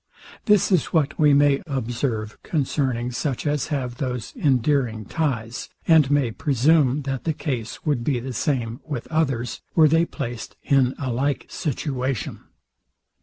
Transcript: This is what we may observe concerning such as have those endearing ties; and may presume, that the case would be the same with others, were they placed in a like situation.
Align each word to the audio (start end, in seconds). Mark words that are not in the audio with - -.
This 0.45 0.71
is 0.71 0.85
what 0.87 1.19
we 1.19 1.31
may 1.31 1.61
observe 1.67 2.41
concerning 2.41 3.11
such 3.11 3.45
as 3.45 3.67
have 3.67 3.97
those 3.97 4.33
endearing 4.35 5.05
ties; 5.05 5.69
and 5.87 6.09
may 6.09 6.31
presume, 6.31 7.03
that 7.03 7.23
the 7.23 7.33
case 7.33 7.85
would 7.85 8.03
be 8.03 8.19
the 8.19 8.33
same 8.33 8.79
with 8.83 9.05
others, 9.11 9.61
were 9.75 9.87
they 9.87 10.05
placed 10.05 10.55
in 10.63 10.95
a 10.97 11.13
like 11.13 11.45
situation. 11.49 12.39